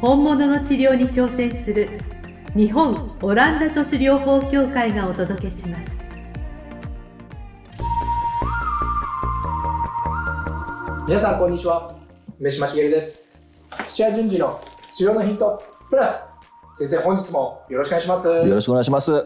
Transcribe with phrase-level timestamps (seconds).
[0.00, 1.98] 本物の治療に挑戦する
[2.54, 5.90] 日本オランダ都市療法協会がお届けします。
[11.08, 11.96] 皆さんこんにちは。
[12.38, 13.24] 梅島茂です。
[13.88, 14.60] 土屋順次の
[14.92, 16.30] 治療のヒントプラス。
[16.76, 18.28] 先生本日もよろしくお願いします。
[18.28, 19.10] よろしくお願いします。
[19.10, 19.24] はい。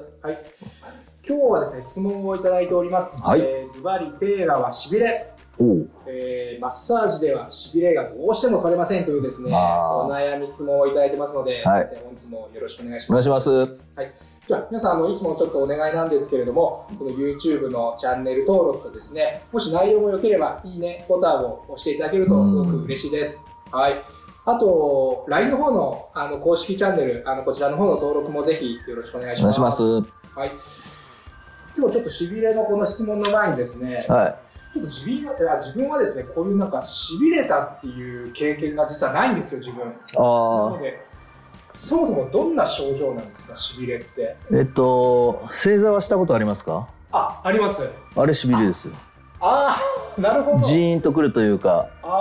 [1.28, 3.40] 今日はですね質問をいただいております、はい。
[3.42, 5.31] えーズバリテーマはしびれ。
[6.06, 13.78] えーマッサージではしびれがどうしても取れませんというですねお悩み質問をいただいてますので、はい本日もよろしくお願いしお願ますいします。
[14.46, 23.40] じゃあ皆さんあのいつもちょっとお願いなんですけれどもこの YouTube のチャンネル登録とですねもし内容も良ければいいねボタンを押していただけるとすごく嬉しいです。
[23.70, 24.02] はい
[24.44, 29.60] あと、LINE の方のあの公式チャンネル、あのこちらの方の登録もぜひよろしくお願いします。
[29.60, 30.34] お願いします。
[30.34, 30.52] はい。
[31.76, 34.40] 今日ちょっとしびれのこの質問の前にですね、は
[34.72, 39.82] ちょっと自分は自分はですね、こういうなんかしびれたっていう経験が実はないんですよ、自分。
[39.82, 39.86] い。
[39.86, 41.06] なあので、
[41.74, 44.36] そもそもどんな症状なんですか、しびれって？
[44.50, 44.56] あ。
[44.56, 46.88] えっと、正座はしたことありますか？
[47.12, 47.86] あ、あります。
[48.16, 48.94] あれしびれですよ。
[49.40, 49.78] あ
[50.16, 50.60] あ、なるほど。
[50.60, 52.18] ジーンとくるというか、ああ、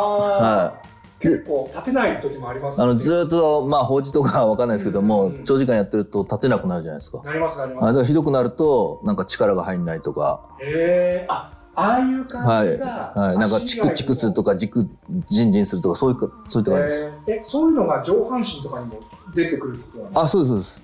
[0.68, 0.82] は
[1.20, 2.84] 結構立てない時もありますい。
[2.84, 7.22] あの、ずーっと、まあ、法事とかはわかんないですけども、うんうん長時間やってると立てなくなるじゃないですか。
[7.24, 7.94] なります、なりあます。
[7.94, 13.14] れがひどくなると、なんか力が入んないとか、へえ、あ、ああいう感じが。
[13.16, 13.38] はい。
[13.38, 14.52] なんかチクチクするとか。
[14.52, 14.88] か、じく、
[15.28, 17.06] ジンジンするとか、そういうか、そういった感じです。
[17.28, 19.00] えーえ、そういうのが上半身とかにも
[19.34, 20.82] 出てくるってことなんですかあ、そうです、そうです。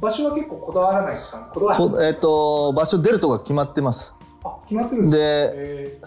[0.00, 1.50] 場所は結構こだわらないですか？
[1.52, 1.90] こだわらない？
[1.90, 4.14] こえっと、場所出るとこが決まってます。
[4.44, 5.98] あ、決まってるんですかで、え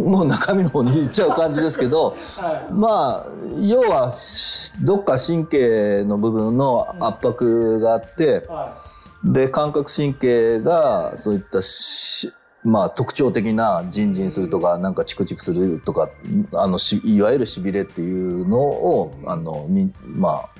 [0.00, 2.66] もう中身の方に行っちゃう感じですけど、ー はい。
[2.70, 2.88] ま
[3.20, 3.26] あ
[3.58, 8.72] 要はしどっか神経の部分の圧迫があって、は
[9.24, 12.30] で感覚神経がそういったし
[12.66, 16.10] まあ特徴的なジンジンするとかなんかチクチクするとか
[16.52, 20.50] あのしいわゆるしびれっていうのをあのにまあ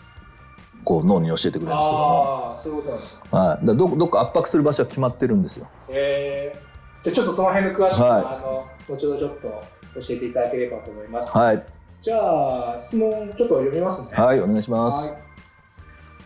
[0.84, 1.68] こう脳に教えてくれい。
[1.70, 3.36] るんですけども、そういうことなんですか。
[3.36, 5.68] はい、どどっか圧迫する場所は決まってるんですよ。
[5.88, 9.64] えー、じゃあちょっとその辺の詳しく、はいあの後ほどちょっと
[10.00, 11.36] 教えていただければと思います。
[11.36, 11.66] はい、
[12.00, 14.16] じゃあ質問ちょっと読みますね。
[14.16, 15.12] はい、お願いします。
[15.12, 15.25] はい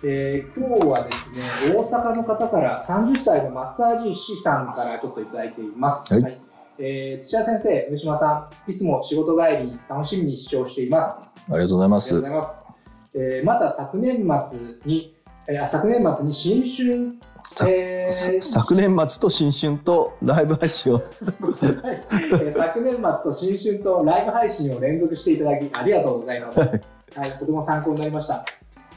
[0.02, 6.12] えー今日はですね、大阪の方から30歳のマッサージ師さんからちょっといただいています。
[6.14, 6.40] はい
[6.78, 11.30] えー土屋先生、上島さん、いつも仕事帰り楽しみに視聴しています。
[11.50, 12.40] ありがとうございますありがとうご。
[12.40, 12.64] ざいます。
[13.14, 15.14] えーまた昨年末に、
[15.48, 17.16] えーあ昨年末に新春、
[17.54, 26.58] さえーさ昨年末と新春とライブ配信を 昨年末と新春とライブ配信を連続していただきありがとうございます。
[26.60, 26.80] はい
[27.16, 28.44] はい、とても参考になりました。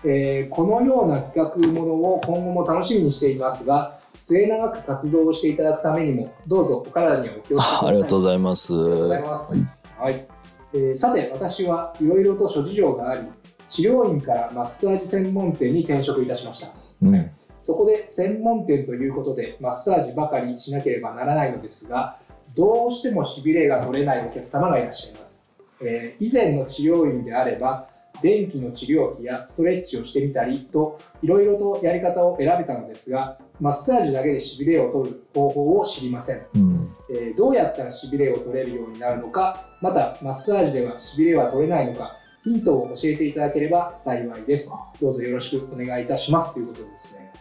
[0.06, 7.90] えーこのような企画ものを今後も楽しみにしていますが、末永く活動をしていただくためにも、どうぞお体にはお気をつけください。
[7.90, 8.74] ありがとうございます。
[8.74, 9.70] ありがとうございます。
[9.98, 10.28] はい。
[10.74, 13.28] えーさて、私はいろいろと諸事情があり、
[13.68, 16.68] 治療院からマッサージ専門店に転職いたしました。
[17.02, 22.20] うん、そこで専門店ということでマッサージばかりしなければならないのですが、
[22.56, 25.50] どうしてもしびれが取れないお客様がいらっしゃいます。
[25.82, 27.88] えー以前の治療院であれば、
[28.24, 36.46] 電気の治療器やストレッチをしてみたりと、いろいろとやり方を選べたのですが、マッサージだけでしびれを取る方法を知りません。
[36.56, 44.72] うん、えーどうやったらしびれを取れるようになるのか、またマッサージではしびれは取れないのか、ヒントを教えていただければ幸いです。
[45.02, 47.34] どうぞよろしくお願いいたしますということですね。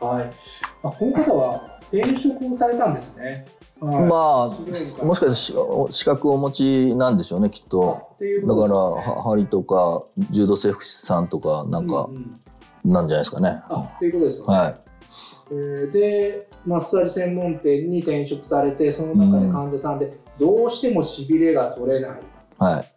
[0.00, 0.30] はい。
[0.82, 3.46] あこの方は転職をされたんですね。
[3.80, 4.08] はい。
[4.08, 4.56] ま
[5.02, 5.54] あもしかしてし
[5.90, 8.10] 資格をお持ちなんでしょうねきっと。
[8.14, 12.40] っていうだから針とか柔道整復師さんとかなんかううん。
[12.84, 14.54] なんじゃないですかね、あっていうことですよね。
[14.54, 14.76] はい。
[15.52, 22.20] えーで、マッサージ専門店に転職されて、その中で患者さんで、どうしてもしびれが取れない。
[22.58, 22.92] はい。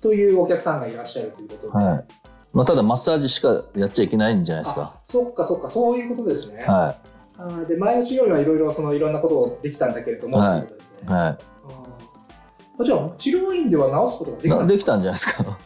[0.00, 1.84] というお客さんがいらっしゃるということで。
[1.84, 2.04] はい。
[2.52, 4.94] まあ、ただマッサージしかやっちゃいけないんじゃないですか。
[4.96, 6.64] あそっかそっか、そういうことですね。
[6.64, 6.96] は
[7.38, 10.60] あーで前の治療院はいろいろそのいろんなことをできたんだけれども、はい。
[10.60, 10.98] ということですね。
[11.08, 11.12] い。
[11.12, 12.84] はあー。
[12.84, 15.58] じゃあ治療院では治すことができたできたんじゃないですか。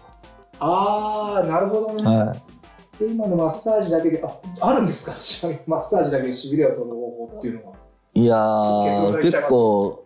[0.61, 2.99] ああなるほどね、はい。
[2.99, 5.13] で今のマッサージだけでああるんですか？
[5.67, 7.79] マッサージだけでしびれを取る方法っていうのが
[8.15, 10.05] いやー結構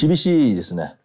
[0.00, 0.96] 厳しいですね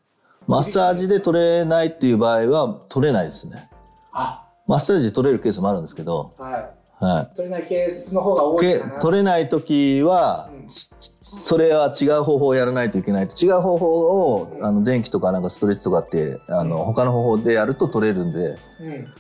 [0.48, 3.70] マッサージで取れないっていう場合は取れないですね。
[4.14, 6.70] あマッサージで取れるケースもあるんですけど、は
[7.06, 7.36] はい。
[7.36, 9.00] 取れないケースの方が多いけかな。
[9.00, 10.68] 取れない時は、うん。
[10.68, 10.90] ち
[11.22, 13.46] それは違う方法をやらないといけないと。
[13.46, 16.86] 違う方法をあの電気とかなんかストレッチとかってあのうん。
[16.86, 18.58] 他の方法でやると取れるんで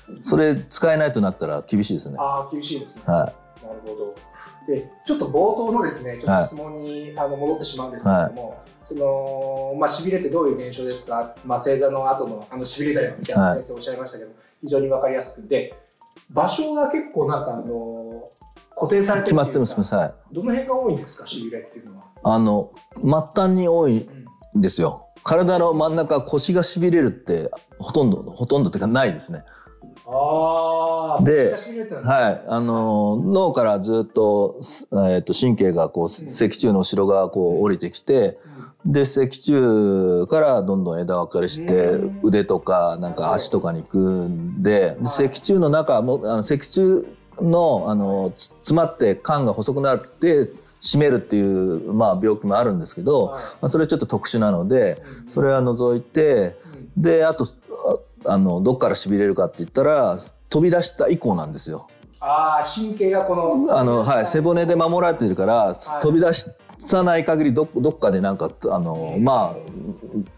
[0.07, 0.23] うん。
[0.23, 2.15] それ使えないとなったら厳しいですね。
[2.19, 3.01] ああ厳しいですね。
[3.05, 4.15] はなるほど。
[4.67, 13.35] で、ちょっと冒頭のですね、ちょっと質問に、あの戻ってしまうんですけれども、そのまあ痺れってどういう現象ですか、まあ正座の後のあの痺れたよみたい。
[13.35, 15.43] なはい先生おっしゃいましたけど、非常にわかりやすく。
[15.43, 15.75] て、
[16.29, 18.23] 場所が結構なんかあの
[18.75, 22.03] 固定されい、てる決まってるんですかけど、はい、どの辺が多いんですか、痺れっていうのは？
[22.23, 22.71] あの
[23.03, 23.11] 末
[23.43, 24.25] 端に多いうん。
[24.57, 25.07] んですよ。
[25.23, 29.43] 体の真ん中腰がしびれるってほとんどほとんどっていうかないですね。
[30.07, 31.53] ああ、で
[32.03, 38.37] はい、あの脳からずっと,す、えー、と神経がこう脊柱の後ろ側こう降りてきて
[38.85, 42.19] で脊柱からどんどん枝分かれしてうん。
[42.23, 45.07] 腕とかなんか足とかに行くんではい。
[45.07, 47.01] 脊柱の中もあの脊柱
[47.41, 50.51] のあのつ詰まって管が細くなって
[50.81, 53.43] 締めるっていう、まあ、病気もあるんですけど、はい。
[53.43, 56.55] まあ、それはちょっと特殊なのでそれは除いて
[56.95, 57.01] うん。
[57.01, 57.45] であと
[58.25, 60.17] ああのどっからしびれるかって言ったら
[60.49, 61.87] 飛び出した以降なんですよ。
[62.21, 66.01] ああ、神経がこの、あのはい、背骨で守られてるから、い。
[66.01, 66.33] 飛び出
[66.85, 69.57] さない限りどどっかでなんかあのまあ、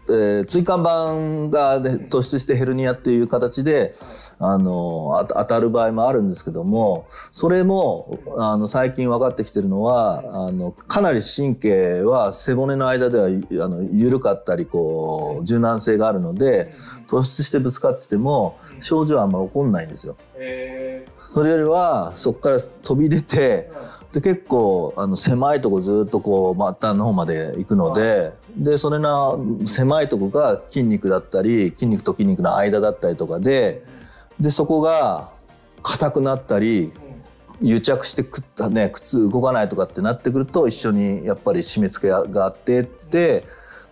[0.08, 3.94] えー椎間板が、ね、突出してヘルニアっていう形で
[4.38, 16.70] あのあ当たる場合もあるんですけどもそれもあの最近分かってきてるのはあのかなり神経は背骨の間ではあの緩かったりこう柔軟性があるので
[17.06, 20.16] 突出してぶつかってても症状はあんま起こんないんですよ。
[20.36, 33.84] えそれよりはそこから飛び出てーで結構あの狭いとこずっとこう末端の方まで行くのででそれな狭いとこが筋肉だったり筋肉と筋肉の間だったりとかで
[34.40, 35.30] でそこが
[35.82, 36.90] 硬くなったり
[37.60, 43.44] 癒着してくったね靴動かないとかってなってくると一緒にやっぱり締め付けがあってって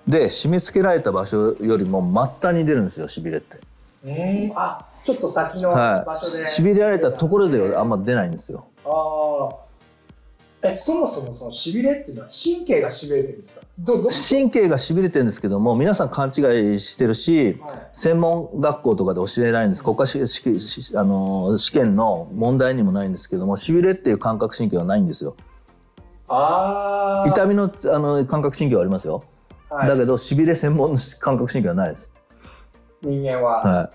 [0.06, 2.00] で締め付けられた場所よりも
[2.40, 3.58] 末端に出るんですよしびれって。
[4.04, 8.66] うんあちょっと先のはい場所で、しびれられたところではあんま出ないんですよ。
[8.84, 8.88] あ
[10.76, 13.66] そもそもそのしびれっていうのは神経がしびれてるんですか？
[14.30, 17.88] 神経がしびれてるんですけども皆さん勘違いしてるしはい。
[17.92, 19.84] 専門学校とかで教えないんです。
[19.84, 20.18] 国家試
[20.96, 25.36] あの試験の問題にもないんですけどもしびれっていう感覚神経はないんですよ。
[26.28, 27.30] あー。
[27.30, 29.24] 痛みのあの感覚神経はありますよ、
[29.70, 29.88] はい。
[29.88, 32.10] だけどしびれ専門の感覚神経はないです、
[33.02, 33.90] 人間は、はい、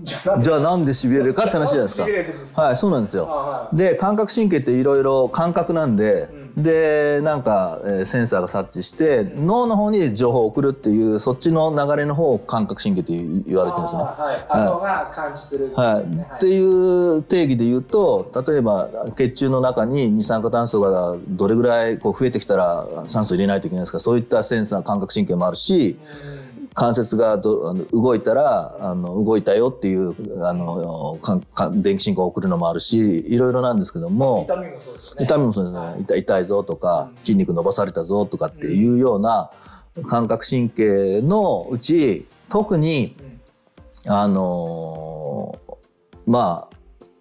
[0.00, 0.94] じゃあなんで？
[0.94, 1.88] しびれるかって話じゃないで
[2.44, 2.62] すか。
[2.62, 3.26] はいそうなんですよ。
[3.28, 3.76] あはい。
[3.76, 14.02] で感覚神経っていろいろ感覚なんで、うでなんか、えーセンサーが察知して脳の方に情報を送るっていうそっちの流れの方を感覚神経って言言われてるんですね。
[14.02, 14.66] はい。
[14.66, 24.00] 後が感知する、はい、っていう定義で言うと例えば血中の中に二酸化炭素がどれぐらいこう増えてきたら酸素入れないといけないですか。
[24.00, 25.98] そういったセンサー感覚神経もあるし
[26.74, 30.14] 関節がどあの動いたらあの動いたよっていう
[30.46, 35.24] あのかか電気信号を送るのもあるしいろいろなんですけども痛みもそうですね。
[35.24, 36.02] 痛みもそうですね、はい。
[36.02, 37.16] 痛痛いぞとかうん。
[37.18, 39.50] 筋肉伸ばされたぞとかっていうような
[40.08, 43.16] 感覚神経のうち特に
[44.06, 44.12] うん。
[44.12, 45.72] あのー
[46.26, 46.71] まあ、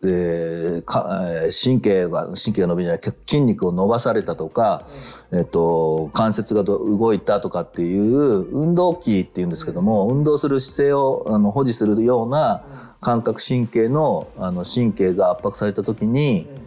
[0.04, 1.06] えーか
[1.44, 4.86] えー神経が神経が伸びじゃない筋肉を伸ばされたとか、
[5.32, 12.64] えっと関節がど動いたとかっていう運動器っていうんですけども、運動する姿勢をあの保持するような
[13.00, 16.56] 感覚神経のあの神経が圧迫された時にうん。
[16.56, 16.62] うん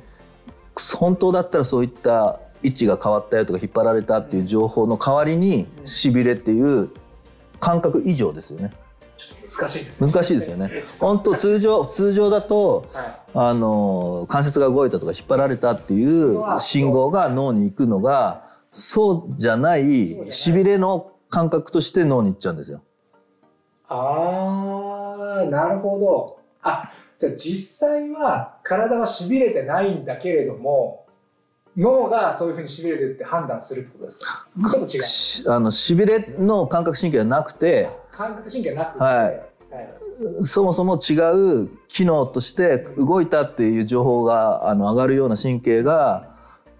[0.98, 5.86] 本当だったらそういった位置が変わったよとか引っ張られたっていう情報の代わりにうん。
[5.86, 6.90] しびれっていう
[7.60, 8.72] 感覚異常ですよね
[9.58, 10.10] 難しいですね。
[10.12, 10.70] 難しいですよね。
[10.98, 13.04] 本当通常 通常だとはい。
[13.36, 16.04] あの関節が動いたとか引っ張られたってい
[16.36, 22.80] う信号が脳に行くのがそうじゃないしびれの感覚として脳に行っちゃうんですよ。
[23.88, 26.38] ああなるほど。
[26.62, 31.04] あじゃあ実際は体はしびれてないんだけれども
[31.76, 34.46] 脳がそういうふうにしびれてるって判断するってことですか？
[34.70, 35.02] ちょっと違う。
[35.02, 39.02] しあのしびれの感覚神経はなくて感覚神経なくて。
[39.02, 39.14] はい。
[39.14, 40.44] はい。
[40.44, 41.14] そもそも違
[41.64, 46.30] う機能として動いたっていう情報があの上がるような神経が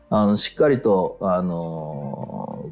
[0.08, 2.70] あのしっかりとあの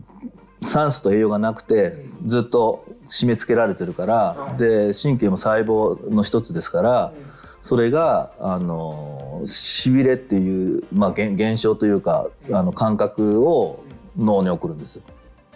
[0.64, 4.57] 酸素と栄養がなくてずっと締め付けられてるから、はい。
[4.57, 7.33] で神経も細胞の一つですからうん。
[7.62, 13.83] それがあのしびれっていう、まあ、現現象というかあの感覚を
[14.16, 15.02] 脳に送るんですよ。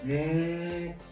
[0.05, 1.06] うーん半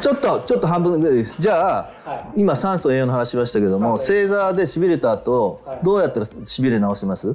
[0.00, 1.40] ちょっとちょっと半分ぐらいです。
[1.40, 2.40] じゃあはい。
[2.42, 5.80] 今酸素栄養の話しましたけども正座でしびれた後はい。
[5.82, 7.34] どうやったらしびれ直します？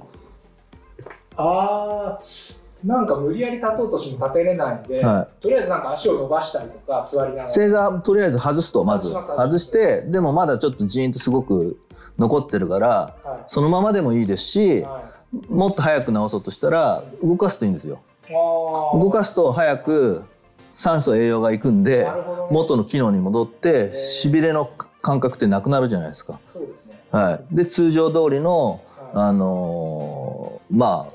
[1.35, 7.49] あーなんか無理やり立とうとしても立てれないんで、はとりあえずなんか足を伸ばしたりとか座りながら。
[7.49, 11.77] 正座とりあえず外すとまず外してでもまだちょっとジーンとすごく
[12.17, 15.03] 残ってるからはそのままでもいいですいしは
[15.33, 15.51] い。
[15.51, 17.99] もっと早く治そうとしたら動かすといいんですよ。
[18.29, 20.23] 動かすと早く
[20.71, 22.07] 酸素栄養がいくんで
[22.51, 23.97] 元の機能に戻ってー。
[23.97, 24.69] しびれの
[25.01, 26.39] 感覚ってなくなるじゃないですか。
[26.51, 27.01] そうですね。
[27.11, 28.81] はい、で通常通りの、
[29.13, 31.13] はあのーまあ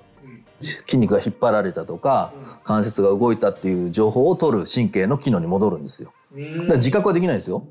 [0.60, 2.32] 筋肉が引っ張られたとか
[2.62, 6.12] 関節が動いたっていう情報を取る神経の機能に戻るんですよ。
[6.34, 6.58] うん。
[6.60, 7.66] だから自覚はできないですよ。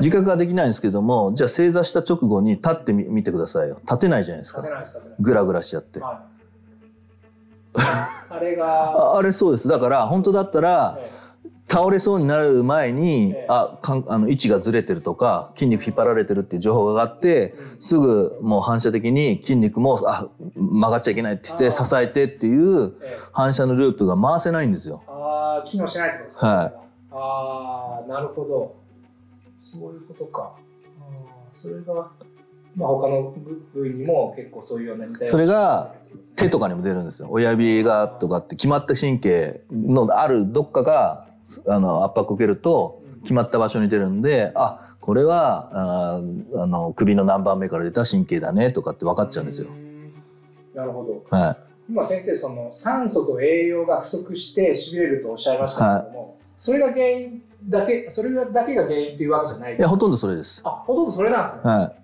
[0.00, 3.76] 自覚はできないんですけどもじゃあ正座した直後に立ってみ見てくださいよ。
[3.82, 4.60] 立てないじゃないですか。
[4.60, 5.16] 立てないです立てない。
[5.20, 6.00] グラグラしちゃって。
[6.00, 6.29] はい
[7.74, 9.68] あれが、ああれそうです。
[9.68, 11.20] だから本当だったらえ
[11.68, 13.46] 倒れそうになる前に、ええ。
[13.48, 23.16] あかんあの位置がずれてるとか筋肉引っ張られてるっていう情報があってすぐもう反射的に筋肉もあ曲がっちゃいけないって言って支えてっていうええ。
[23.32, 25.04] 反射のループが回せないんですよ。
[25.06, 26.46] ああ機能しないってことですか？
[26.48, 26.74] はい。
[27.12, 28.74] ああなるほど。
[29.60, 30.50] そういうことか。
[31.52, 32.10] それが
[32.76, 33.34] まあ他の
[33.74, 35.94] 部位にも結構そういうような似たようなそれが
[36.36, 37.28] 手とかにも出るんですよ。
[37.30, 41.26] 親指がとかって決まった神経のあるどっかが
[41.66, 49.70] あの圧迫を受けると決まった場所に出るんであこれはあーあの首の何番目から出た神経だねとかって分かっちゃうんですよ。
[49.70, 50.06] ん。
[50.74, 51.36] なるほど。
[51.36, 51.56] はい。
[51.90, 60.62] 今先生その酸素と栄養が不足してしびれるとおっしゃいましたけども、それが原因だけそれがだけが原因というわけじゃないいやほとんどそれです。
[60.64, 62.00] あほとんどそれなんですね、はい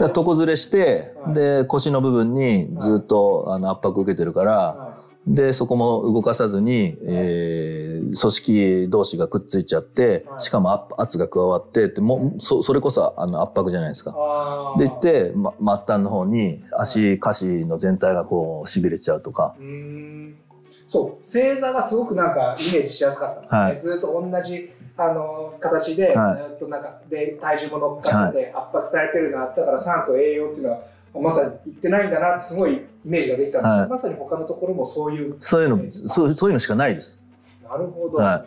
[0.00, 1.34] 床ずれして、はい。
[1.34, 4.86] で腰の部分にずっと、あの圧迫受けてるから、は
[5.26, 10.24] でそこも動かさずに、えー組織同士がくっついちゃって、はい。
[10.38, 14.14] しかも圧圧が加わってってもうそそれこそあの圧迫じゃないですか。
[14.78, 19.56] で言って、ま、末端の方に足下肢の全体がこうしびれちゃうとか。
[20.86, 21.24] そう。
[21.24, 23.98] 正座がすごくなんかイメージしやすかったんですね、はい。
[23.98, 26.50] ずっと同じあの形で、はい。
[26.50, 30.80] ずっとなんかで体重も乗っかって圧迫されてるな、だから酸素栄養っていうのは
[31.14, 33.88] まさにいってないんだなってすごいイメージができたんですけど、はい。
[33.88, 37.20] まさに他のところもそういうそういうのそうそういうのしかないです。
[37.62, 38.46] なるほど、は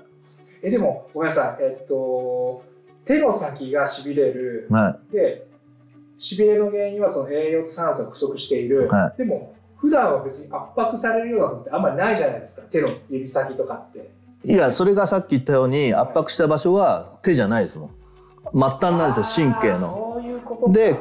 [0.61, 1.63] えでもごめんなさい。
[1.63, 2.63] えっと
[3.05, 4.67] 手の先がしびれる。
[4.69, 4.73] い。
[4.73, 5.47] はで
[6.17, 12.63] しびれの原因はその栄養と酸素が不足している、はでも普段は別に圧迫されるようなことってあんまりないじゃないですか。
[12.63, 14.09] 手の指先とかって
[14.43, 14.53] い。
[14.53, 17.89] いやそれがさっき言ったように圧迫した場所は手じゃないですもん。
[18.53, 20.09] 末端なんですよ神経の。
[20.69, 20.99] で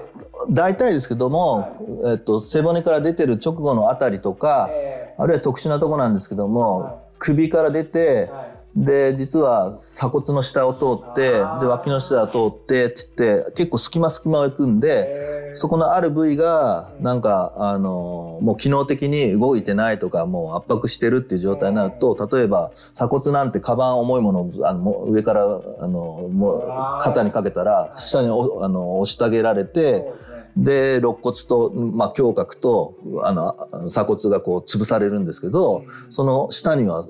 [0.50, 15.56] 大体ですけども、えっと、背骨から出てる直後のあたりとか、えあるいは特殊なとこなんですけども、は首から出てー、はいで実は鎖骨の下を通ってで脇の下を通ってって言って結構隙間隙間を行くんでえー。
[15.56, 30.27] そこのある部位がうんなんかあのもう機能的に動いてないとかもう圧迫してるっていう状態になると例えば鎖骨なんてカバン重いものをあの上からあのもう肩にかけたら下におあの押し下げられて。
[30.60, 37.06] で肋骨と、まあ、胸郭とあの鎖骨がこう潰されるんですけど、その下には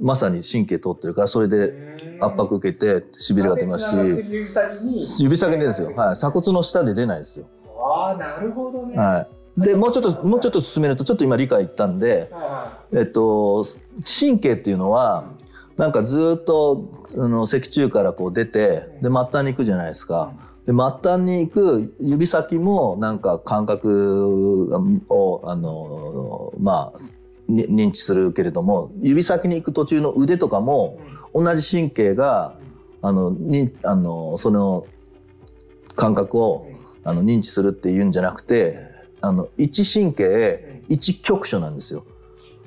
[0.00, 5.04] まさに神経通ってるからそれで圧迫受けてしびれが出ますし指先に？
[5.18, 7.46] 指先にですよ、はい、鎖骨の下で出ないですよ、
[7.92, 9.26] ああなるほどね、は
[9.58, 12.30] い、でもうちょっともうちょっと進めるとちょっと今理解いったんで、
[12.92, 13.64] えっと、
[14.20, 15.24] 神経っていうのは
[15.76, 20.32] なんかずっとあの脊柱からこう出てで末端に行くじゃないですか。
[20.66, 24.70] で末端に行く指先もなんか感覚
[25.08, 26.98] をあのまあ
[27.48, 30.98] に認知するけれども指先に行く途中の腕とかも
[31.34, 32.54] い同じ神経が
[33.02, 34.86] あのにあのその
[35.96, 36.68] 感覚を
[37.04, 38.78] あの認知するっていうんじゃなくて
[39.20, 42.04] あの一神経一局所なんですよ。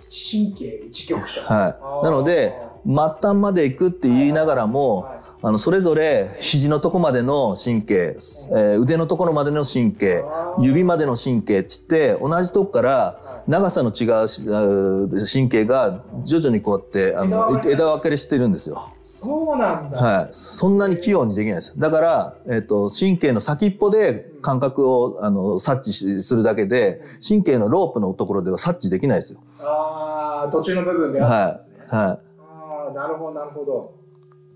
[0.01, 1.41] 一神経一局所。
[1.41, 2.53] はい、なので
[2.85, 10.23] 末端まで行くって言いながらも、はいあのそれぞれ肘のとこまでの神経、えー腕のところまでの神経
[10.59, 18.91] 指までの神経っつって同じとこから長さの違う神経が徐々にこうやってあの枝分かれしてるんですよ。
[19.03, 21.79] そうなんだ、はい、そんなに器用にできないです。
[21.79, 29.41] だから、えっ、と、神経の先っぽで感覚を、あの、察知しするだけで、神経のロープのところでは察知できないですよ。
[29.61, 34.04] ああ途中の部分であるんですね、はああなるほどなるほどい。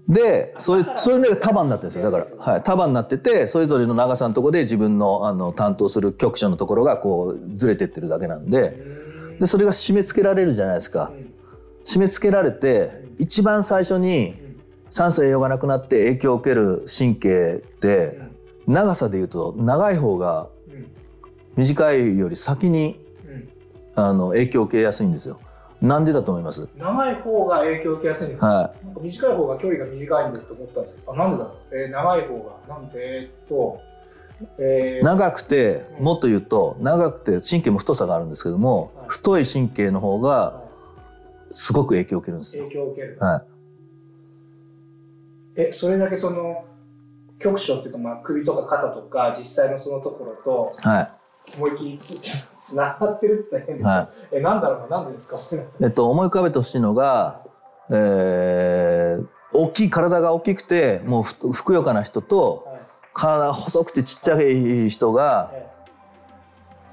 [0.09, 2.09] で、そういう、そういうのが束になってるんですよ。
[2.09, 2.63] だから、はい。
[2.63, 8.75] 束になってて、それぞれの長さのところで自分の、あの、担当する局所のところが、こう、ずれてってるだけなんで、
[9.39, 11.11] で、それが締め付けられるじゃないですか。
[11.85, 14.49] 締め付けられて、一番最初に、
[14.89, 18.19] 酸素栄養がなくなって影響を受ける神経って
[18.67, 20.87] 長さでいうと長い方がうん
[21.55, 23.49] 短いより先にうん
[23.95, 25.39] あの影響を受けやすいんですよ。
[25.81, 26.67] なんでだと思います？
[26.77, 33.81] 長い方が影響を受けやすいんですか、はなんか短い方が距離が短いんだと思ったんですけど、あなんでだろう、えー長い方が、なんで、えーっと、
[34.57, 39.05] えい、ー長くてもっと言うと長くて神経も太さがあるんですけどもはい。
[39.07, 40.63] 太い神経の方がは
[41.51, 42.65] すごく影響を受けるんですいよ。
[42.65, 43.17] 影響を受ける。
[43.19, 43.43] は
[45.55, 46.63] え、それだけその、
[47.39, 51.15] 局所っていうか、まあ、首とか肩とか、実際のそのところと、い、は
[51.57, 52.15] 思いっきりつ
[52.57, 55.55] つながってるって大変ですはえ、なんだろうな、なんでですか？
[55.55, 57.41] い えっと、思い浮かべてほしいのが、
[57.91, 62.79] えー大きい体が大きくてもうふふくよかな人とはい。
[63.15, 65.67] 体が細くてちっちゃい人がえ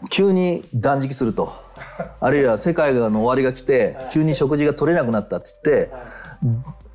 [0.08, 1.52] 急に断食すると。
[2.18, 4.08] あるいは世界の終わりが来てはい。
[4.10, 5.98] 急に食事が取れなくなったっつっては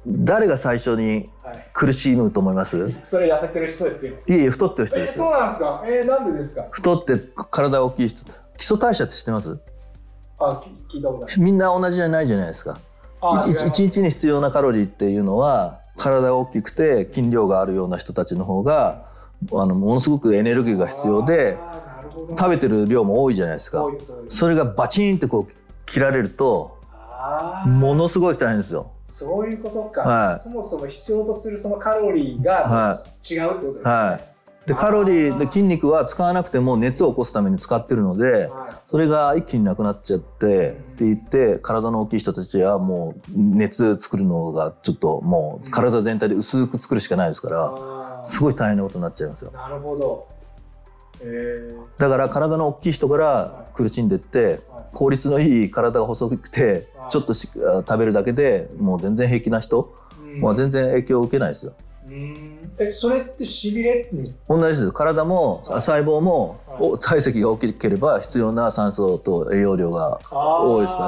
[0.08, 1.30] 誰が最初にいはい
[1.74, 2.90] 苦しむと思います？
[2.90, 4.16] いそれ痩せてる人ですよ。
[4.28, 5.26] えいえ太ってる人え、ですよ。
[5.26, 5.84] そうなんですか？
[5.86, 6.68] えーなんでですか？
[6.72, 8.26] 太って体が大きい人。
[8.58, 9.58] 基礎代謝って知ってます？
[10.40, 11.40] あ、き聞いたことない。
[11.40, 12.80] みんな同じじゃないじゃないですか。
[13.48, 19.06] 一日に必要なカロリーっていうのは体が大きくて筋量があるような人たちの方が
[19.52, 21.60] あのものすごくエネルギーが必要で
[22.30, 23.86] 食べてる量も多いじゃないですか。
[24.28, 26.81] それがバチンってこう切られると
[27.68, 28.92] ものすごい大変ですよ。
[29.10, 30.40] そういうことか、はい。
[30.44, 33.92] そもそも必要とするそのカロリーがは違うってことですね。
[33.92, 34.32] はい。
[34.66, 48.24] でカロリーで筋肉は使わなくても熱を起こすために使ってるのではそれが一気になくなっちゃってって言って体の大きい人たちはもう熱作るのがちょっともう体全体で薄く作るしかないですかい、らあー。
[48.24, 49.52] すごい大変なことになっちゃいますよ。
[49.52, 50.28] なるほど。
[51.22, 52.00] えー。
[52.00, 54.60] だから体の大きい人から苦しんでってはい
[54.94, 59.94] 効率のいい体が細くてはいちょっとし食べるだけでもう全然平気な人
[60.36, 60.42] うん。
[60.42, 61.74] は全然影響を受けないですよ。
[62.08, 62.72] うん。
[62.80, 64.84] えそれってしびれに同じです。
[64.84, 65.82] よ体もはい。
[65.82, 66.78] 細胞もはい。
[66.80, 71.06] お体積が大きければ必要な酸素と栄養量が多いですか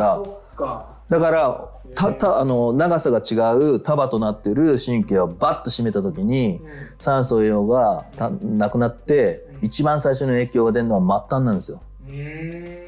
[0.58, 0.80] ら。
[1.10, 6.70] だからたたあの長さが違う束となってる神経をバッと締めた時にうん。
[7.00, 9.66] 酸素栄養がたなくなってうん。
[9.66, 11.82] 一番最初に影響が出るのは末端なんですよ。
[12.08, 12.83] うーん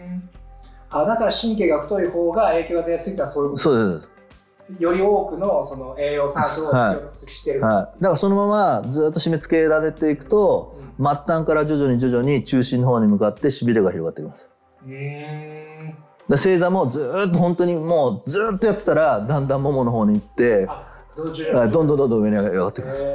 [0.90, 4.12] あだから神経が太い方が影響が出やすいってのはそういうことそうです。
[4.80, 8.48] より多くのその栄養酸素を必要としてる、はい、だからそのま
[8.82, 14.50] まずっと締め付けられていくと末端から徐々に徐々に中心の方に向かってしびれが広がってきます。
[14.84, 15.92] うー。
[15.92, 15.96] ん
[16.28, 20.68] で正座もずーっと本当にもうずーっとやってたらだんだんももの方に行って
[21.16, 23.06] どんどんどんどん上に上がってきます。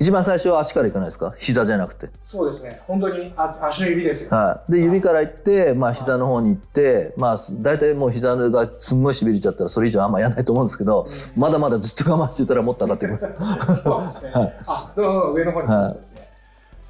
[0.00, 1.34] えー一番最初は足からいかないですか？
[1.38, 2.08] 膝じゃなくて。
[2.24, 2.80] そうですね。
[2.86, 11.04] 本当に足足の指ですよ、はい、で指から行って、まあ、膝の方に行って、まあ、大体もう膝がすんごいしびれちゃったらそれ以上あんまやらないと思うんですけど
[11.36, 13.82] まだまだずっと我慢してたらもっと上がってきます。
[13.82, 14.54] そうですね、はい。
[14.66, 16.28] あどんどんどん上の方に行くんですね、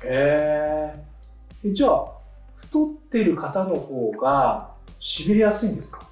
[0.04, 2.04] えー、じゃあ
[2.56, 4.68] 太ってる方の方が
[5.00, 6.06] しびれやすいんですか？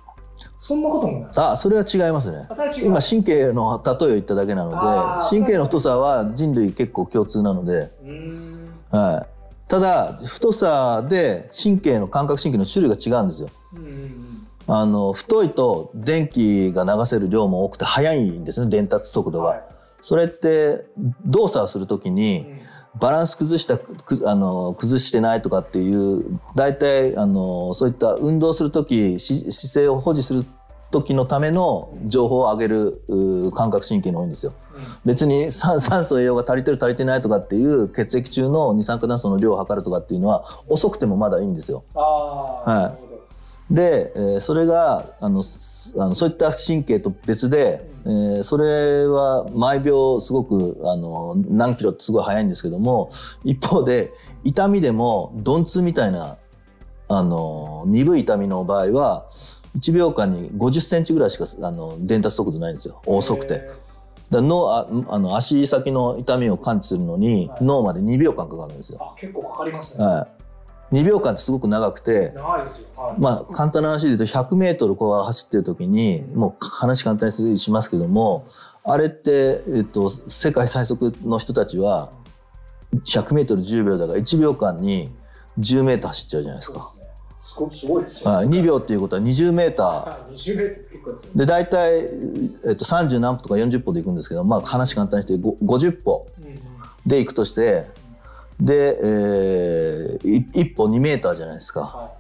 [0.67, 1.31] そんなこともない。
[1.37, 2.49] あそれは違いますね。
[2.83, 4.77] 今神経の例えを言っただけなので
[5.31, 7.93] 神経の太さは人類結構共通なので、
[8.91, 13.49] はい、ただ太さで神経の感覚神経の種類が違うんですよ。
[14.67, 19.49] あの太いと電気が流せる量も多くて速いんですね伝達速度が。
[19.51, 19.63] はい。
[20.01, 20.85] それって
[21.25, 22.61] 動作をする時うにん。
[22.99, 30.47] バランス崩したくあの崩してないとかっていう大体あのそういった運動する時し姿勢を保持する
[30.91, 34.53] 時のための情報を上げるう感覚神経の多いんですよ。
[35.05, 41.85] 別に酸 酸素栄養が足りてる足りてないとかっていう血液中の二酸化炭素の量を測るとかっていうのは遅くてもまだいいんですよ。
[41.95, 42.95] は
[43.71, 43.75] い。
[43.75, 53.11] で、えーそれがあのすあのそういった神経と別で、えーそれは毎秒すごくあの何キロってすごい速いんですけども
[53.45, 54.13] 一方で
[54.45, 56.37] 痛みでも鈍痛みたいな
[57.09, 59.27] あの鈍い痛みの場合は
[59.77, 63.69] 1秒間に50センチぐらいしかあの伝達速度ないんですよ遅くて。
[64.31, 68.97] だ脳ああの足先の痛みを感知するのに、はい脳まで2秒間かかるんですー。
[68.97, 69.15] よ。
[69.17, 70.05] あ、結構かかりますね。
[70.05, 70.27] は
[70.93, 72.35] い、2秒間ってすごく長くて。
[73.19, 78.47] まあ、簡単な話で言うと100メートルこう走ってる時にもう話簡単にしますけども
[78.83, 82.11] あれって、えっと、世界最速の人たちは
[82.93, 85.11] 100メートル10秒だから1秒間に
[85.59, 86.93] 10メーター走っちゃうじゃないですか。
[86.95, 87.06] すね。
[87.73, 88.31] すごいですよ。
[88.31, 91.31] はい、2秒っていうことは20メーターはい20メートル結構ですよ。
[91.35, 92.05] で大体、え
[92.73, 96.59] っと、30何歩とか40歩で行くんですけど、まあ、話簡単にしてご50歩うんうん
[97.07, 97.87] で行くとして
[98.61, 101.81] で、えー、1歩2メーターじゃないですか。
[101.81, 102.11] は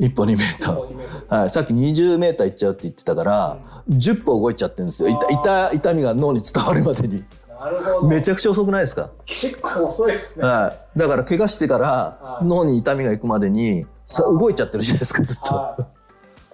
[0.00, 0.74] 1歩2メーター。
[0.74, 5.10] もう2メートルはい、さっき20メーターいっちゃうって言ってたから、10歩動いちゃってるんですよ。
[5.10, 7.24] 痛痛痛みが脳に伝わるまでに。
[7.48, 9.10] なるほどめちゃくちゃ遅くないですか？
[9.24, 10.98] 結構遅いですねはい。
[10.98, 11.86] だから怪我してから
[12.20, 15.54] はい脳に痛みがいくまでにさ動いちゃってるじゃないですかずっと。
[15.54, 15.82] はい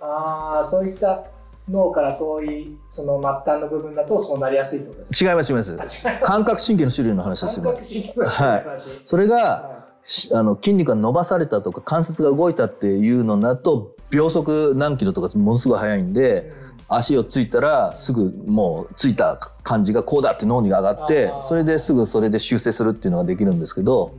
[0.02, 1.24] ああそういった
[1.68, 6.02] 脳から遠いその末端の部分だとそうなりやすいと違います違います。
[6.22, 7.58] 感覚神経の種類の話です。
[7.58, 7.64] よ。
[7.64, 8.64] 感覚神経の種類。
[8.64, 16.70] の話それがはしあの筋肉が伸ばされたとか関節が動いたっていうのだと秒速何キロとかものすごい速いんいでうん。
[16.88, 24.14] 足をついたらすぐもうついた感じがこうだって脳に上がってそれですぐそれで修正するっていうのができるんですけど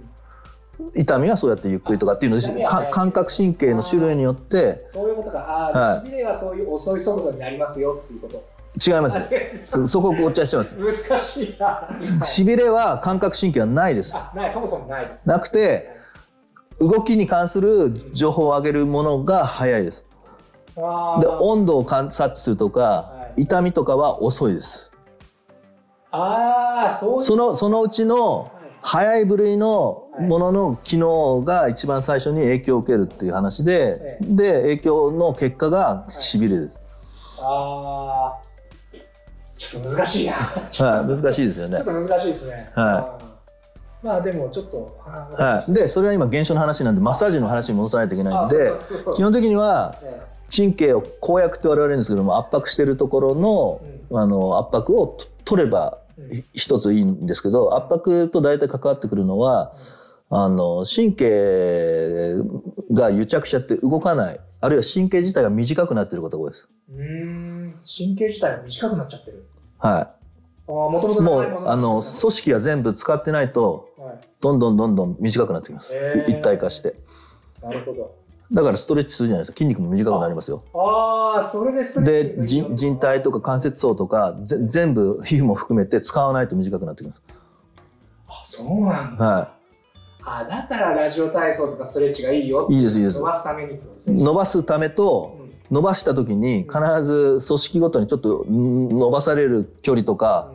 [0.96, 5.39] 痛みはそうやってゆっくりとかっていうのでい感覚神経の種類によってそういうことか。
[5.39, 6.08] ああ、はい。
[6.08, 8.44] しびれはそういう遅い速度になりますよっていうこと。
[8.86, 9.17] 違います。
[9.65, 10.76] そそこごっちゃしてます。
[10.76, 11.89] 難しいな。
[12.22, 14.15] しびれは感覚神経はないです。
[14.15, 15.89] あないそもそもないですなくて
[16.80, 20.06] 動きに関する情報を上げるものが早いです。
[20.76, 20.82] で
[21.28, 23.44] 温度を観察するとかはい。
[23.44, 24.91] 痛みとかは遅いです。
[26.12, 36.80] あーそうそのそのうちのはい早い部類のものの機能が一番最初に影響を受けるっていう話で、えで影響の結果がしびれです、
[37.41, 38.52] ああ
[39.56, 40.34] ちょっと難しいな。
[40.34, 41.78] はい、難しいですよね。
[41.78, 42.72] ちょっと難しいですね。
[42.74, 43.20] は
[44.04, 44.08] うん。
[44.08, 45.00] まあでもちょっと。
[45.06, 48.72] はい、でそれは今現象の話なんでマッサージの話に戻さないといけないんで
[49.15, 50.22] 基本的にはえ
[50.56, 53.82] 神経を公約って我々言うんですけども圧迫してるところの,、
[54.20, 56.00] あの圧迫をと取れば
[56.54, 59.74] 一ついいんですけど圧迫と大体関わってくるのは
[60.30, 62.36] あの神経
[62.92, 64.40] が癒着しちゃって動かない。
[64.62, 66.70] あるいは神経自体が短くなってることが多いです。
[66.90, 67.76] うーん。
[67.82, 69.46] 神経自体が短くなっちゃってる。
[69.80, 70.16] はあ
[70.68, 74.20] もともい、ともうあの組織が全部使ってないとはい。
[74.40, 76.32] どんどんどんどん短くなってきます、へー。
[76.32, 76.96] 一体化して。
[77.62, 78.16] なるほど。
[78.52, 79.58] だからストレッチするじゃないですか。
[79.58, 80.64] 筋肉も短くなりますよ。
[80.74, 87.22] ああそれでスで人人体とか関節層とかぜ全部皮膚も含めて使わないと短くなってきます。
[88.28, 89.26] あそうなんだ。
[89.26, 89.56] は
[90.24, 92.68] あだからラジオ体操とかストレッチがいいよ。
[92.70, 93.20] いいいですいいです。
[93.20, 93.80] 伸ばすために。
[94.08, 95.52] 伸ばすためとうん。
[95.72, 100.52] 伸ばした時に必ず組織ごとにちょっとん伸ばされる距離とか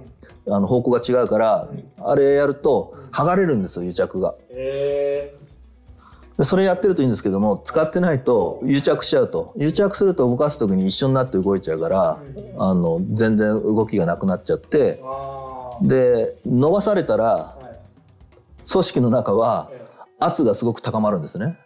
[0.47, 1.85] あの方向が違うからうん。
[1.99, 4.35] あれやると剥がれるんですよ癒着が。
[4.51, 5.35] へ
[6.38, 9.55] でそれやってるといいんですけども使ってないと癒着しちゃうと。
[9.57, 12.55] 癒着すると動かす時に一緒になって動いちゃうからえ。
[12.59, 15.03] あの全然動きがなくなっちゃって
[15.83, 18.70] で伸ばされたらはい。
[18.70, 19.87] 組織の中はえ
[20.18, 21.59] 圧がすごく高まるんですね。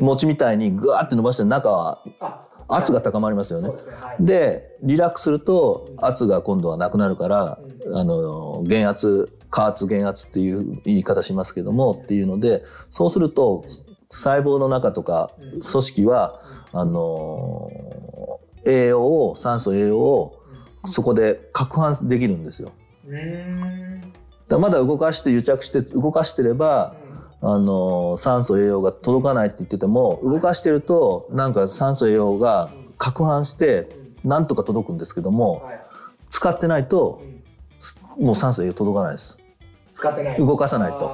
[0.00, 3.70] 餅みたいにグワーって伸ばして中はあ圧が高まりますよね。
[4.18, 7.96] でリラックスすると圧が今度はなくなるからうん。
[7.96, 13.64] あの減圧加圧減圧っていう言い方しますけどもっていうのでそうすると
[14.08, 15.60] 細胞の中とかうん。
[15.60, 16.40] 組織は
[16.72, 17.70] あの
[18.66, 20.40] 栄養を酸素栄養を
[20.86, 22.72] そこで攪拌できるんですよ。
[24.48, 26.96] だまだ動かして癒着して動かしてれば
[27.42, 35.80] あの酸素栄養が届かないって言ってても動かしてるとなんか酸素栄養が攪拌してなんとか届くんですけどもはい。
[36.28, 37.20] 使ってないと
[38.18, 38.26] うん。
[38.26, 39.38] もう酸素栄養届かないです
[39.92, 40.38] 使ってない。
[40.38, 41.10] 動かさないと。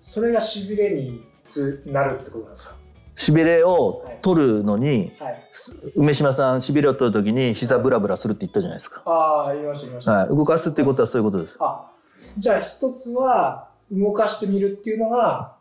[0.00, 2.74] それがしびれにつなるってことなんですか？
[3.16, 5.48] しびれを取るのにはい。
[5.52, 11.56] す梅島さんしびれを取る時に膝ブラブラするって言ったじゃないですか、ああ言いました言いました、はい、動かすっていうことはそういうことです。
[11.60, 11.90] あ
[12.38, 15.54] じゃあ一つは動かしてみるっていうのが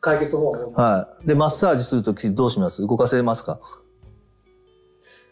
[0.00, 1.26] 解決方法、はい。
[1.26, 2.80] でマッサージする時どうします？
[2.86, 3.58] 動かせますか？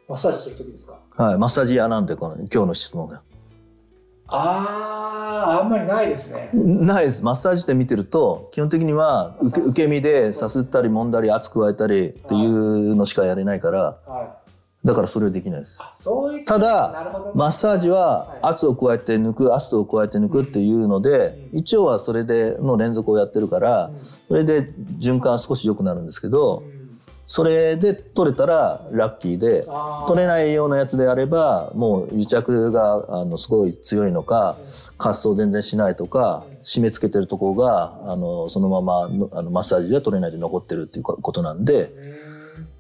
[0.09, 0.99] マッサージするときですか？
[1.17, 1.39] はい。
[1.39, 3.23] マッサージ屋なんでこの今日の質問が
[4.29, 6.51] あああんまりないですね。
[6.53, 7.23] ないです。
[7.23, 14.87] マッサージって見てると基本的には受け受け身でさすったり揉んだり圧加えたりっていうのしかやれないからはい。
[14.87, 15.81] だからそれはできないです。
[16.47, 17.31] ただね。
[17.35, 18.39] マッサージははい。
[18.43, 21.59] 圧を加えて抜く圧を加えて抜くっていうのでうん。
[21.59, 23.99] 一応はそれでの連続をやってるからうん。
[23.99, 26.84] それで循環少し良くなるんですけどうん
[27.27, 29.67] それで取れたらラッキーで
[30.07, 34.59] 取れないようなやつであればもう癒着があのすごい強いのか
[34.99, 36.55] 滑走全然しないとかうん。
[36.65, 41.93] 締め付けてるところがあのそのままのあのマッサージで取れないで残ってるっていうことなんで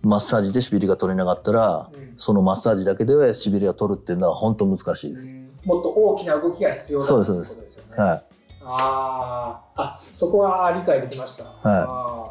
[0.02, 2.14] うんマッサージでしびれが取れなかったらうん。
[2.16, 5.14] そのマッサージだけでしびれを取るっていうのは本当難しい。
[5.14, 5.26] です。
[5.64, 7.80] もっと大きな動きが必要だそうですそうです。
[7.96, 8.24] はい。
[8.62, 9.82] あー。
[9.82, 11.46] あそこは理解できました、い。
[11.64, 12.30] あ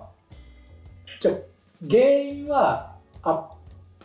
[1.20, 1.22] ー。
[1.22, 1.36] じゃあ
[1.90, 2.94] 原因は
[3.24, 3.50] あ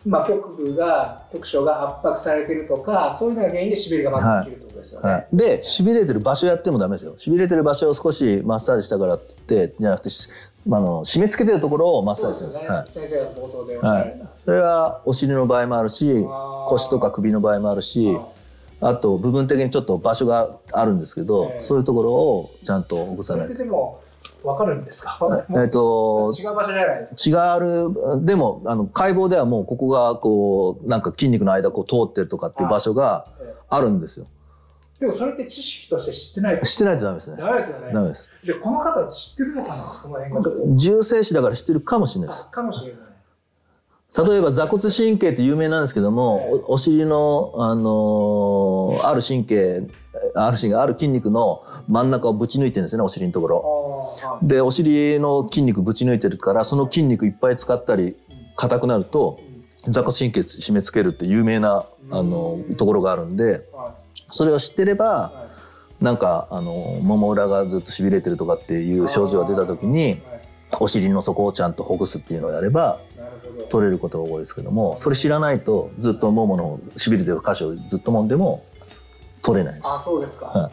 [0.06, 5.10] まあ、局部が局所が圧迫されてるとかそういうのが原因でしびれがまず起きるってことですよね。
[5.10, 7.18] はい、でしびれてる場所やってもダメですよ。
[7.18, 10.28] しびれてる場所を少しマッサージしたからって言ってじゃなくてし
[10.66, 12.62] あの締め付けてるところをマッサージするんです。
[12.62, 16.26] ですよね、先生が冒頭でおっしゃられた、それはお尻の場合もあるし
[16.68, 18.16] 腰とか首の場合もあるし
[18.80, 21.60] あと部分的にちょっと場所があるんですけど、ええ。
[21.60, 24.00] そういうところをちゃんと起こさないと。
[24.38, 25.18] てでも分かるんですか、
[25.50, 27.30] えっと違う場所じゃないです。
[27.30, 27.60] か違
[28.18, 34.26] うでもあの解剖ではもうここがこうなんか筋肉の間こう通ってるとかっていう場所がえあるんですよ。
[35.00, 36.66] でもそれって知識として知ってないと。
[36.66, 37.36] 知ってないとダメですね。
[37.36, 37.92] ダメですよね。
[37.92, 38.28] ダメです。
[38.44, 39.74] でこの方知ってるのかな？
[39.76, 40.40] その辺が
[40.76, 42.46] 重生死だから知ってるかもしれないです。
[42.48, 43.00] あかもしれない
[44.16, 49.86] 例えば座骨神経って有名なんですけども、ええおお尻の、あのーある神経
[50.34, 54.16] ある神経ある筋肉の真ん中をぶち抜いてるんですねお尻のところ。
[54.42, 58.16] でお尻の筋肉ぶち抜いてるからその筋肉いっぱい使ったり
[58.56, 59.40] 硬くなると
[59.88, 63.94] 座骨神経締め付けるって有名なあのところがあるんでは
[64.30, 65.48] それを知ってれば
[66.00, 70.48] なんかあのもも裏がずっとしびれてるとかっていう症状が出た時にはい。
[70.80, 73.00] お尻の底をちゃんとほぐすっていうのをやれば
[73.68, 78.64] 取れることが多いですけどもそれ知らないとずっともものしびれてる箇所をずっと揉んでも
[79.42, 80.04] 取れないであす。
[80.04, 80.70] そうですか、は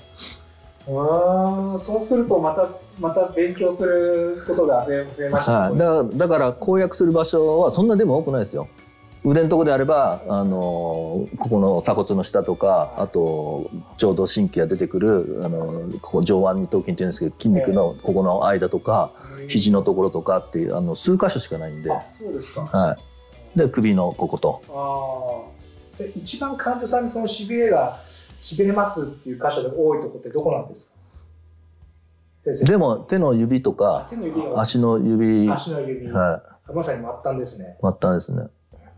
[0.87, 2.69] ああそうするとまた
[2.99, 8.67] また勉強することが増えましたはい、ね、だだから公約する場所はそんなでも多くないですよ。
[9.25, 19.11] 腕のとこであれば、あのーここの鎖骨の下とかあとちょうど神経が出てくる、あのーここ上腕二頭筋っていうんですけど筋肉のここの間とか
[19.47, 22.65] 肘のところとかっていうあの数箇所しかないんで、あそうですか。
[22.65, 22.97] は
[23.55, 24.61] い、で首のここと。
[24.69, 28.01] ああで一番患者さんにそのしびれが
[28.39, 32.65] しびれますっていう箇所で多いとこってどこなんですか？
[32.65, 34.59] でも手の指とか手の指を。
[34.59, 37.77] 足の指、はい、まさに末端ですね。
[37.81, 38.49] 末端ですね。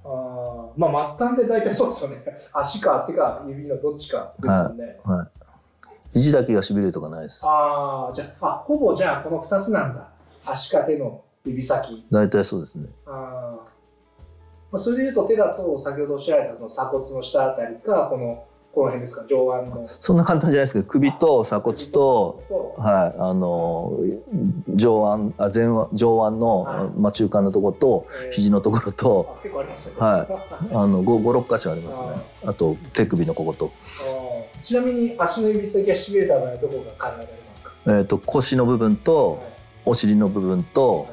[0.10, 2.24] あーまあ末端で大体そうですよね。
[2.54, 5.28] 足か手か指のどっちかですもんね、はい、
[6.14, 7.44] 肘だけがしびれるとかないです。
[7.46, 10.08] ああじゃああほぼじゃあこの2つなんだ。
[10.46, 12.06] 足か手の指先。
[12.10, 12.88] 大体そうですね。
[13.06, 13.78] あー。
[14.72, 18.44] まあ、それでいうと手だと先ほどおっしゃられたその鎖骨の下あたりかこの
[18.74, 19.26] この辺ですか？
[19.28, 19.88] 上腕の。
[19.88, 21.86] そんな簡単じゃないですけど首と鎖骨と
[22.48, 23.98] とはい、あの
[24.76, 26.90] 上腕あ前腕上腕の、はい。
[27.00, 28.32] まあ、中間のところとえー。
[28.34, 29.96] 肘のところとあ結構ありますね。
[29.98, 30.28] は
[30.70, 30.74] い。
[30.76, 32.08] ああの56箇所ありますね。
[32.46, 34.62] あと手首のここと,、ー。
[34.62, 39.42] ちなみに足の指先がしびれた場合はどこが考えられますか、えー、と腰の部分と
[39.86, 41.08] お尻の部分と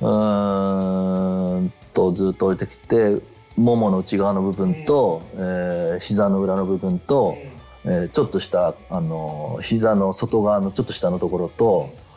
[0.00, 3.20] うーんとずっと降りてきて
[3.58, 7.36] ももの内側の部分と、えー膝の裏の部分と、
[7.84, 12.08] えーちょっとしたあの膝の外側のちょっと下のところと、うん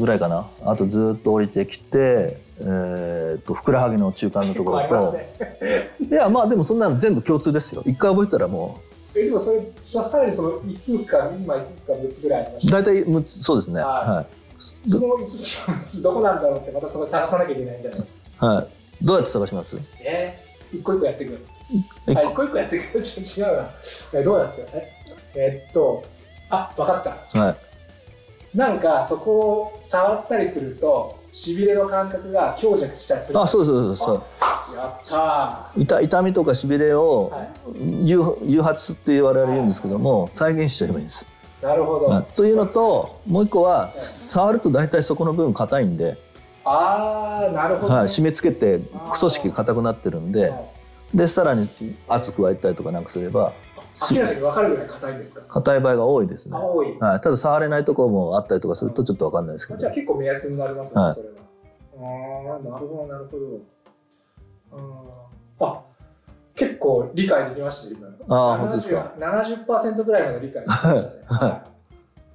[0.00, 0.48] ぐらいかな。
[0.64, 5.34] あとずっと降りてきて、えー、とふくらはぎの中間のところと、ね。
[6.10, 7.82] いやまあでもそんなの全部共通ですよ。
[7.86, 8.80] 一回覚えたらも
[9.14, 12.82] えでもそれささらにその5つか今5つか6つぐらいありまうした。
[12.82, 13.80] 大体6つそうですね。
[13.80, 14.26] ははい。
[14.58, 18.46] その5つか6つどこなんだろうってまたそれ探さなきゃいけないんじゃないですか。
[18.46, 18.66] はい、
[19.02, 19.76] どうやって探します？
[20.00, 20.38] え？
[20.72, 21.46] ー、一個一個やっていく
[22.06, 22.14] え？
[22.16, 23.70] あ一個一個やっていく違うな。
[24.12, 24.66] えどうやって？
[24.74, 24.92] え？
[25.34, 26.04] えっと
[26.50, 27.38] あ分かった。
[27.38, 27.56] はい。
[28.56, 33.38] なんかそこを触ったりするとしびれの感覚が強弱したりする。
[33.38, 34.22] あそうそうそうそう。
[34.74, 41.26] やった痛痛みとかしびれをー、はい、誘誘発って言われるんですけども再現しちゃえばいいんです。
[41.62, 42.24] なるほど、はい。
[42.36, 46.16] というのともう一個は触ると大体そこの部分硬いんで、
[46.68, 47.98] ああなるほど、ね。
[48.00, 50.68] はい、締め付けてクソ式硬くなってるんではい
[51.14, 51.66] でさらに
[52.06, 53.54] 圧加えたりとかなんかすれば
[53.94, 55.46] し明らかに分かるぐらい硬いんですか？
[55.48, 56.54] 硬い場合が多いですね。
[56.54, 59.80] あ多い、はい、ただ触れないところもあったりとかするとちょっと分かんないですけど。
[59.80, 61.14] じゃあ結構目安になりますね、はい。
[61.14, 61.34] それは。
[61.96, 63.38] ああなるほどなるほ
[65.58, 65.66] ど。
[65.66, 65.80] あ
[66.54, 71.62] 結構理解できましたあー本当ですか？70%, 70ぐらいまで理解できましたね、はい。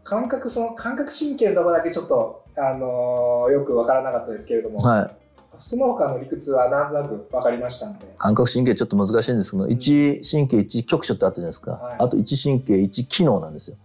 [0.04, 5.16] 感覚その感覚神経のところだけちょっと、あのーよく分からなかったですけれども、はい、
[5.60, 8.00] その他の理屈はなんとなく分かりましたので。
[8.18, 11.96] 感覚神経ちょっと難しいんですけど一神経一局所ってあったじゃないですか、はい。
[12.00, 13.78] あと一神経一機能なんですよ。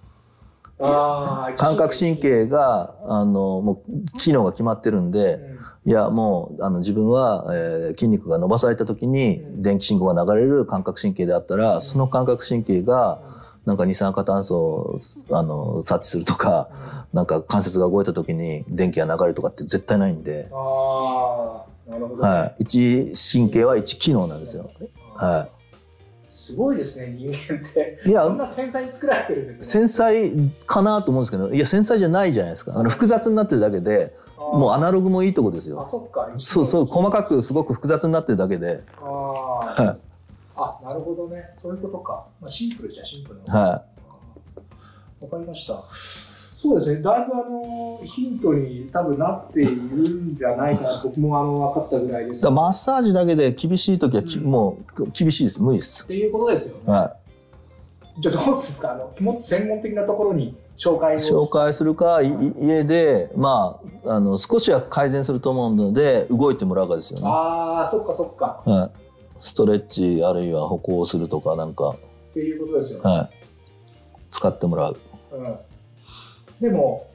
[0.78, 5.34] 感覚神経があのもう機能が決まってるんで、
[5.84, 5.90] うん。
[5.90, 9.62] いやもうあの自分は、えー筋肉が伸ばされた時にうん。
[9.62, 11.82] 電気信号が流れる感覚神経であったら、うん。
[11.82, 13.20] その感覚神経が
[13.66, 14.96] なんか二酸化炭素を
[15.30, 16.70] あの察知するとか
[17.12, 22.28] なんか関節が動いた時に電気が流れるとかって絶対ないんで、ああなるほど、ね。
[22.28, 24.70] はい、一神経は一機能なんですよ。
[25.14, 25.48] は
[26.28, 27.98] すごいですね人間って。
[28.06, 29.86] い、いやこんな繊細に作られてるんですね。
[29.86, 32.78] 繊細かなと思うんですけどいや繊細じゃないじゃないですか。
[32.78, 36.30] あの複雑になってるだけでもうアナログもいいとこですあよそっか。
[36.38, 38.82] そうそう細かくすごく複雑になってるだけで。
[38.98, 39.80] あはい。
[39.80, 39.96] ー
[40.58, 41.50] あなるほどね。
[41.54, 43.84] そういうことか、まあ、シンプルじゃシンプルなは
[45.20, 45.84] わかりました。
[46.60, 52.50] そうですね、だいぶあのヒントに多分なっているんじゃないかな、 僕もあの分かったぐらいです。
[52.50, 54.50] マッサージだけで厳しい時はき、うん。
[54.50, 55.62] もう厳しいです。
[55.62, 56.02] 無理です。
[56.02, 56.92] っていうことですよね。
[56.92, 57.14] は
[58.20, 58.92] じゃあどうするんですか？
[58.92, 62.52] あの、もっと専門的なところに紹介紹介するかいい。
[62.58, 67.26] 家でまああの少しは改善すると思うので動いてもらうかですよね。
[67.28, 68.62] ああ、そっかそっか。
[68.64, 68.90] はい、
[69.40, 71.96] ストレッチあるいは歩行するとかなんか、
[72.30, 73.10] っていうことですよね。
[73.10, 73.30] はい、
[74.30, 74.98] 使ってもらう
[75.32, 75.56] うん、
[76.60, 77.08] でも、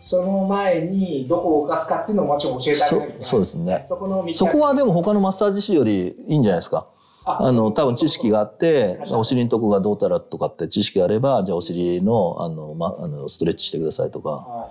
[0.00, 3.22] その前にどこを動かすかっていうのをもちろん教えてあげなきゃいけない。
[3.22, 6.88] そそうですねそこの道そこはでも他のマッサージ師よりいいんじゃないですか
[7.26, 14.70] ああの多分知識があってお尻のとこがどうたらとかって知識があればじゃあお尻のあの、ま、あのストレッチしてくださいとかは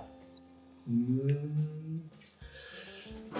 [0.88, 0.90] い。
[0.90, 1.79] うーん。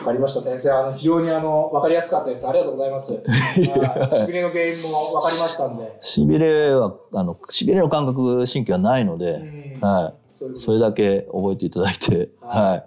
[0.00, 0.70] わかりました、先生。
[0.70, 2.48] あの非常にあのわかりやすかったです。
[2.48, 3.12] ありがとうございます。
[3.12, 5.96] はいしびれの原因もわかりましたんで。
[6.00, 12.86] しびれはあのしびれの感覚神経はないのうで、んはいそれだけ覚えていただいて、はいはわか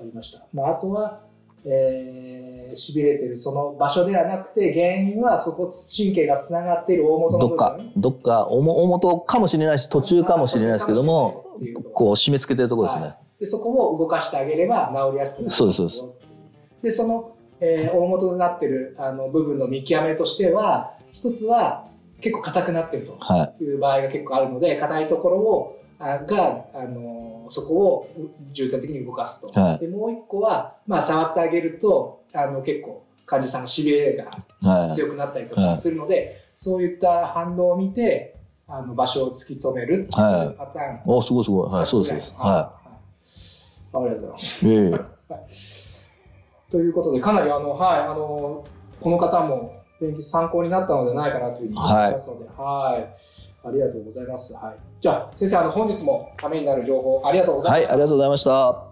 [0.00, 0.42] りました。
[0.54, 1.20] まあ、あとは、
[1.66, 7.48] えー、しびれてるその場所ではなくて、原因はそこ神経がつながっている大元い、の。
[7.48, 11.58] どっかどっか大も大元かもしれないし途中かもしれないですけども
[11.92, 16.04] こう締め付けてるところですね、はいでそこを動かしてあげれば治りやすくなるそうですそうです
[16.82, 21.86] でその、えー大元となってるあの部分の見極めとしては一つは
[22.20, 23.62] 結構硬くなってるとはい。
[23.64, 28.08] いう場合が結構あるので硬いところをあがあのそこを
[28.52, 29.78] 重点的に動かすと、はい。
[29.78, 34.30] でもう一個は、まあ、触ってあげるとあの結構患者さんのしびれが
[34.68, 34.94] はい。
[34.94, 35.74] 強くなったりとはい。
[35.74, 40.56] かするので、そういった反応を見てあの場所を突き止めるっていうはい。
[40.58, 41.70] パターン、おすごいすごい。
[41.70, 42.72] はいそうですはは
[43.94, 43.96] い。
[43.96, 44.66] ありがとうございます。
[44.66, 44.94] いいえい。
[44.94, 45.81] え
[46.72, 48.64] ということで、かなりあの、はい、あの、
[49.00, 53.68] この方も勉強参考になったのではないかなというふうに思いますので、はい。
[53.68, 54.54] ありがとうございます。
[54.54, 54.76] はい。
[55.00, 57.92] じゃあ、先生、あの、本日もためになる情報ありがとうございまはいした。
[57.92, 58.84] ありがとうございました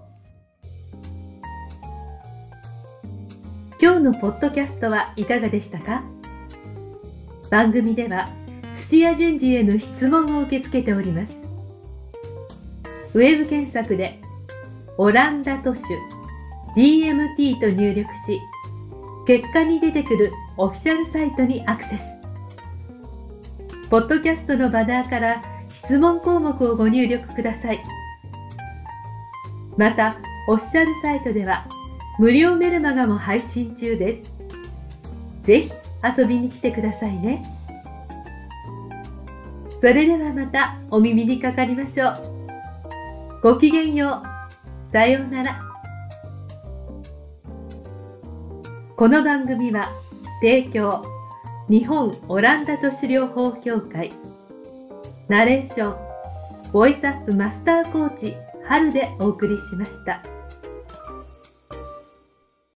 [3.83, 6.05] 今日のポッドキャストはいかがでしたか？
[7.51, 8.29] 番組では
[8.75, 11.45] 土屋順次への質問を受け付けております
[13.15, 14.21] ウェブ検索で
[14.99, 15.83] 「オランダ都市
[16.77, 18.41] DMT」と入力し
[19.27, 22.05] 結果に出てくるオフィシャルサイトにアクセス
[23.89, 27.83] ポッドキャストのバナーから質問項目をご入力ください
[29.77, 30.17] また
[30.49, 31.67] オフィシャルサイトでは
[32.21, 34.31] 無料メルマガも配信中です。
[35.41, 35.73] ぜひ
[36.19, 37.43] 遊びに来てくださいね。
[39.81, 42.19] それではまたお耳にかかりましょう。
[43.43, 44.93] ごきげんよう。
[44.93, 45.70] さようなら。
[49.01, 49.89] この番組は
[50.43, 51.03] 提供
[51.71, 54.13] 日本オランダ都市療法協会
[55.27, 60.23] ナレーションボイスアップマスターコーチ春でお送りしました。